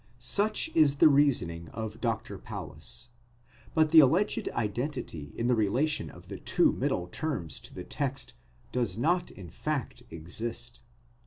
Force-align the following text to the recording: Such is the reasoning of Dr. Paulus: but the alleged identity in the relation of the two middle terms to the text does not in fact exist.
Such 0.17 0.71
is 0.75 0.95
the 0.97 1.09
reasoning 1.09 1.69
of 1.73 2.01
Dr. 2.01 2.39
Paulus: 2.39 3.09
but 3.75 3.91
the 3.91 3.99
alleged 3.99 4.49
identity 4.49 5.31
in 5.37 5.45
the 5.45 5.53
relation 5.53 6.09
of 6.09 6.27
the 6.27 6.39
two 6.39 6.71
middle 6.73 7.05
terms 7.05 7.59
to 7.59 7.73
the 7.75 7.83
text 7.83 8.33
does 8.71 8.97
not 8.97 9.29
in 9.29 9.51
fact 9.51 10.01
exist. 10.09 10.79